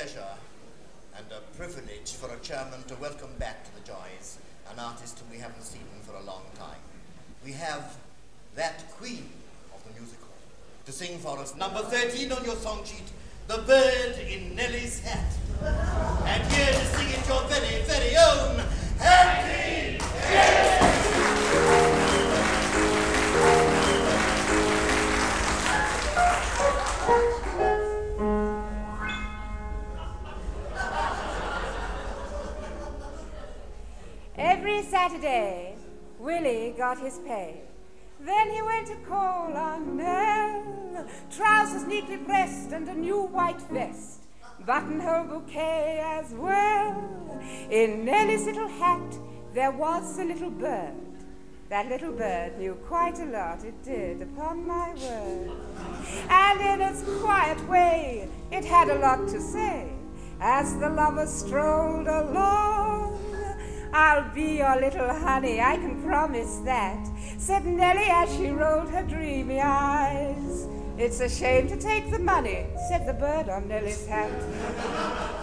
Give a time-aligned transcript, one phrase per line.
[0.00, 0.24] pleasure
[1.14, 4.38] and a privilege for a chairman to welcome back to the Joys
[4.72, 6.80] an artist whom we haven't seen for a long time.
[7.44, 7.98] We have
[8.54, 9.28] that queen
[9.74, 10.32] of the musical
[10.86, 11.54] to sing for us.
[11.54, 13.12] Number 13 on your song sheet,
[13.46, 15.34] The Bird in Nellie's Hat.
[16.24, 18.59] And here to sing it, your very, very own,
[36.90, 37.60] got his pay.
[38.18, 41.06] Then he went to call on Nell.
[41.30, 44.22] Trousers neatly pressed and a new white vest.
[44.66, 47.40] Buttonhole bouquet as well.
[47.70, 49.14] In Nellie's little hat,
[49.54, 50.94] there was a little bird.
[51.68, 55.52] That little bird knew quite a lot, it did, upon my word.
[56.28, 59.92] And in its quiet way, it had a lot to say
[60.40, 63.19] as the lovers strolled along.
[63.92, 69.02] I'll be your little honey, I can promise that, said Nellie as she rolled her
[69.02, 70.68] dreamy eyes.
[70.96, 74.30] It's a shame to take the money, said the bird on Nellie's hat.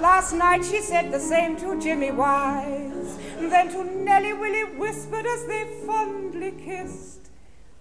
[0.00, 3.16] Last night she said the same to Jimmy Wise.
[3.38, 7.30] Then to Nellie Willie whispered as they fondly kissed.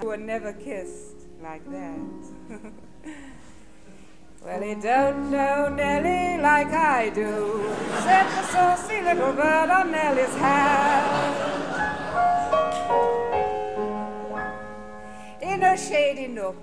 [0.00, 2.62] You were never kissed like that.
[4.44, 10.34] well, he don't know Nellie like I do, said the saucy little bird on Nellie's
[10.36, 11.48] hat.
[15.42, 16.56] In a shady nook,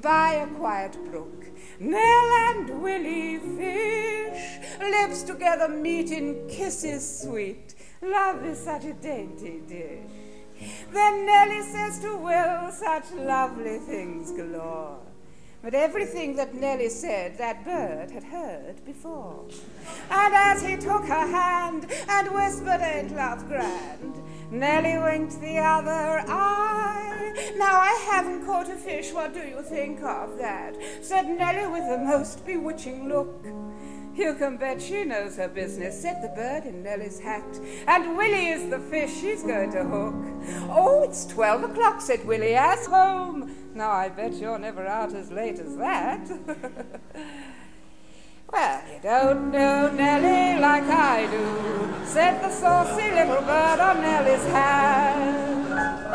[0.00, 1.44] by a quiet brook.
[1.78, 7.74] Nell and Willie fish, lips together meet in kisses sweet.
[8.00, 10.22] Love is such a dainty dish.
[10.92, 15.11] Then Nellie says to Will such lovely things galore.
[15.62, 19.44] But everything that Nellie said, that bird had heard before.
[20.10, 24.20] And as he took her hand and whispered, Ain't love grand?
[24.50, 27.52] Nellie winked the other eye.
[27.56, 30.76] Now I haven't caught a fish, what do you think of that?
[31.00, 33.46] said Nellie with the most bewitching look.
[34.14, 37.58] You can bet she knows her business, said the bird in Nellie's hat.
[37.88, 40.14] And Willie is the fish she's going to hook.
[40.68, 43.54] Oh, it's twelve o'clock, said Willie, as home.
[43.74, 46.28] Now I bet you're never out as late as that.
[48.52, 54.44] well, you don't know Nellie like I do, said the saucy little bird on Nellie's
[54.46, 56.11] hat.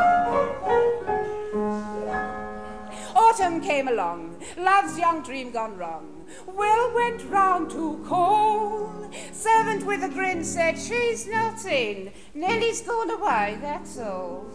[3.40, 6.26] Autumn came along, love's young dream gone wrong.
[6.48, 9.12] Will went round to call.
[9.32, 12.12] Servant with a grin said, She's not in.
[12.34, 14.48] Nellie's gone away, that's all.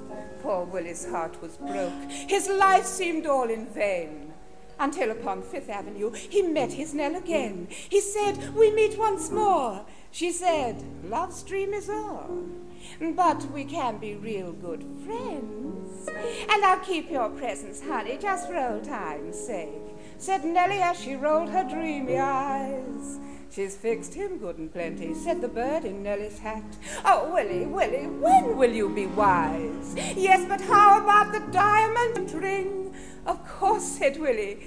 [0.43, 2.11] Poor Willie's heart was broke.
[2.11, 4.33] His life seemed all in vain.
[4.81, 7.69] Until upon Fifth Avenue he met his Nell again.
[7.71, 9.87] He said, We meet once more.
[10.13, 12.61] She said, Love's dream is on.
[13.01, 16.07] But we can be real good friends.
[16.07, 19.71] And I'll keep your presence, honey, just for old time's sake,
[20.19, 23.19] said Nellie as she rolled her dreamy eyes.
[23.51, 26.77] She's fixed him good and plenty, said the bird in Nellie's hat.
[27.07, 29.95] Oh, Willie, Willie, when will you be wise?
[30.15, 32.95] Yes, but how about the diamond ring?
[33.25, 34.59] Of course, said Willie.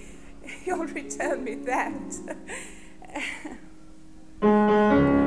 [0.66, 2.01] You'll return me that.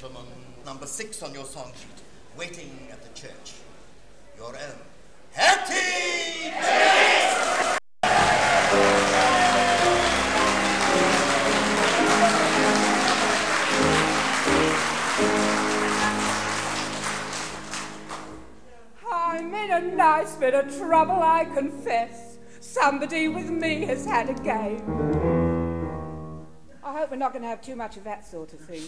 [0.00, 0.26] gentlemen,
[0.64, 2.02] number six on your song sheet,
[2.36, 3.54] Waiting at the Church.
[4.36, 4.78] Your own,
[5.32, 6.52] Hattie
[19.10, 22.38] I'm in a nice bit of trouble, I confess.
[22.60, 25.37] Somebody with me has had a game.
[26.88, 28.80] I hope we're not going to have too much of that sort of thing.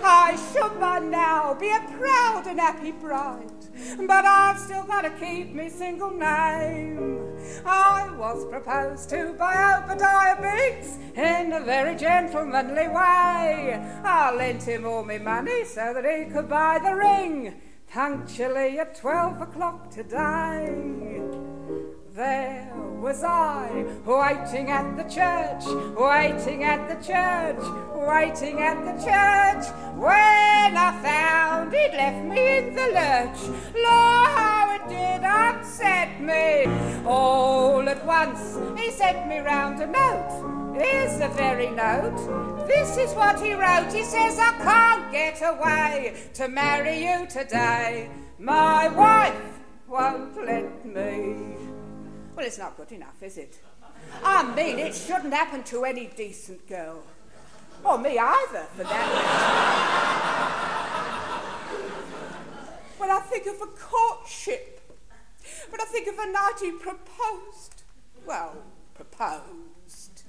[0.00, 3.50] I should by now be a proud and happy bride,
[4.06, 7.36] but I've still got to keep me single name.
[7.66, 13.74] I was proposed to by Obadiah Biggs in a very gentlemanly way.
[14.04, 17.60] I lent him all my money so that he could buy the ring
[17.90, 21.20] punctually at twelve o'clock today.
[22.14, 25.64] There was I, waiting at the church,
[25.96, 27.62] waiting at the church,
[27.94, 29.64] waiting at the church,
[29.96, 33.40] when I found he'd left me in the lurch.
[33.74, 36.66] Lord, how it did upset me.
[37.06, 40.76] All at once he sent me round a note.
[40.78, 42.66] Here's the very note.
[42.66, 43.92] This is what he wrote.
[43.92, 48.10] He says, I can't get away to marry you today.
[48.38, 49.58] My wife
[49.88, 51.79] won't let me.
[52.40, 53.58] Well, it's not good enough, is it?
[54.24, 57.02] I mean, it shouldn't happen to any decent girl.
[57.84, 59.26] Or me either, for that matter.
[62.96, 64.80] when I think of a courtship,
[65.68, 67.82] when I think of a night he proposed,
[68.24, 68.56] well,
[68.94, 70.22] proposed.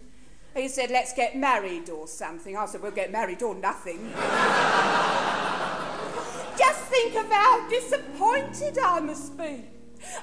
[0.54, 2.58] He said, let's get married or something.
[2.58, 4.12] I said, we'll get married or nothing.
[6.58, 9.64] Just think of how disappointed I must be.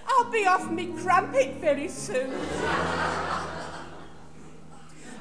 [0.07, 2.33] I'll be off me crumpet very soon.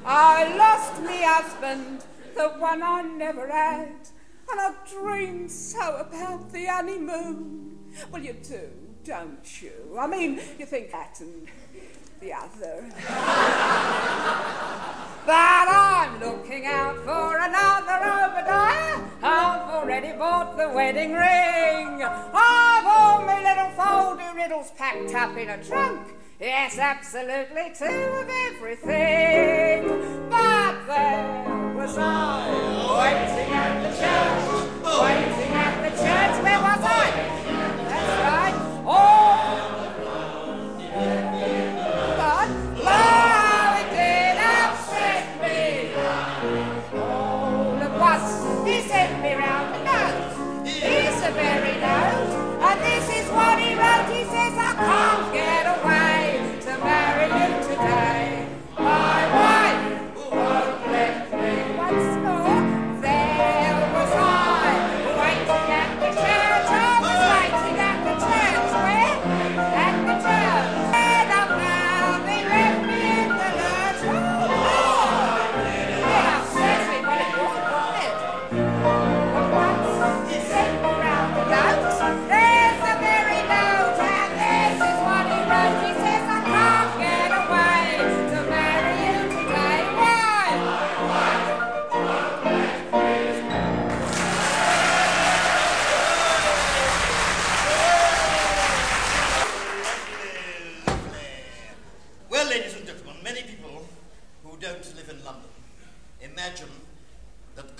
[0.04, 3.90] I lost me husband, the one I never had,
[4.50, 7.78] and I dreamed so about the honeymoon.
[8.10, 8.70] Well, you do,
[9.04, 9.98] don't you?
[9.98, 11.46] I mean, you think that and
[12.20, 12.84] the other.
[15.26, 19.00] but I'm looking out for another Obadiah.
[19.22, 22.02] I've already bought the wedding ring.
[22.02, 22.67] All
[23.28, 26.00] my little folder riddles packed up in a trunk.
[26.40, 29.84] Yes, absolutely two of everything.
[30.30, 32.48] But there was I,
[33.02, 34.44] waiting at the church,
[35.02, 36.42] waiting at the church.
[36.42, 37.47] Where was I?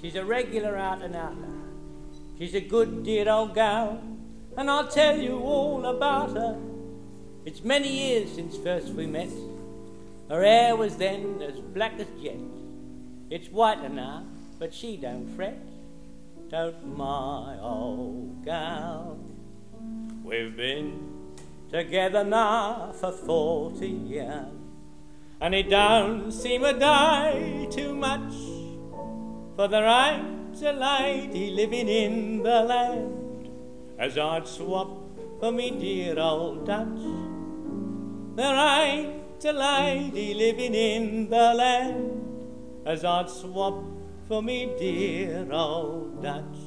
[0.00, 1.48] she's a regular out and outer.
[2.38, 4.02] She's a good dear old gal,
[4.56, 6.56] and I'll tell you all about her.
[7.44, 9.30] It's many years since first we met.
[10.28, 12.38] Her hair was then as black as jet.
[13.30, 14.24] It's whiter now,
[14.58, 15.58] but she don't fret.
[16.48, 19.18] Don't my old gal.
[20.24, 21.34] We've been
[21.70, 24.46] together now for forty years,
[25.40, 28.32] and it don't seem a day too much,
[29.60, 33.46] for there ain't a lady living in the land
[33.98, 34.88] as I'd swap
[35.38, 37.02] for me dear old Dutch.
[38.36, 43.84] There ain't a lady living in the land as I'd swap
[44.26, 46.60] for me dear old Dutch.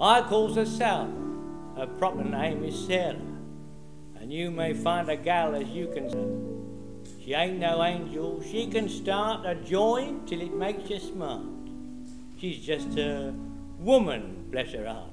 [0.00, 1.12] I calls her Sal,
[1.76, 3.20] her proper name is Sarah,
[4.18, 7.22] and you may find a gal as you can say.
[7.24, 11.61] She ain't no angel, she can start a joint till it makes you smart.
[12.42, 13.32] She's just a
[13.78, 15.12] woman, bless her heart,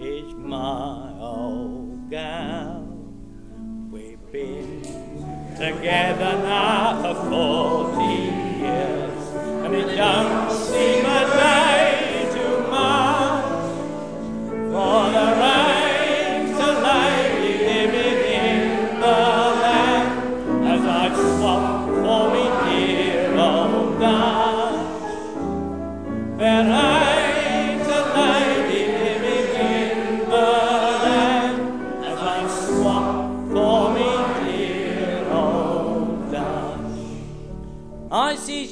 [0.00, 2.88] is my old gal.
[3.88, 4.82] We've been
[5.54, 8.14] together now for forty
[8.64, 9.28] years,
[9.64, 10.39] and it don't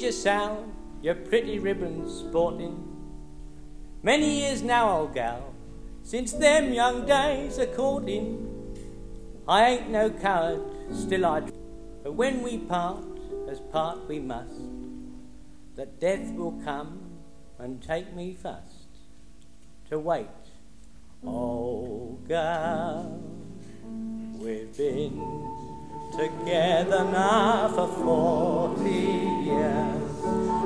[0.01, 0.65] you, Sal,
[1.01, 2.85] your pretty ribbons sporting.
[4.01, 5.53] Many years now, old gal,
[6.03, 8.45] since them young days are courting.
[9.47, 10.61] I ain't no coward,
[10.93, 11.41] still I.
[12.03, 13.03] But when we part,
[13.49, 14.61] as part we must,
[15.75, 16.99] that death will come
[17.57, 18.87] and take me first
[19.89, 20.27] to wait.
[21.25, 23.21] Oh, gal,
[24.37, 25.19] we've been
[26.17, 28.89] together now for forty
[29.45, 29.88] years,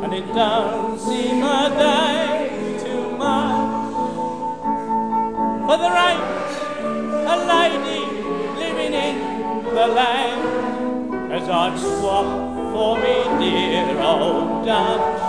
[0.03, 3.85] and it don't seem a day too much
[5.65, 6.23] for the right
[7.33, 8.03] a lady
[8.59, 12.27] living in the land as I'd swap
[12.73, 15.22] for me dear old Dutch.